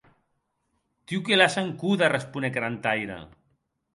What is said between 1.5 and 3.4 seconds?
en code, responec Grantaire.